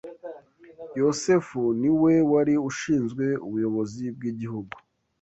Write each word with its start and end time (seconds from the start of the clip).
Yosefu 0.99 1.61
ni 1.81 1.91
we 2.01 2.13
wari 2.31 2.55
ushinzwe 2.69 3.25
ubuyobozi 3.47 4.05
bw’igihugu 4.15 4.73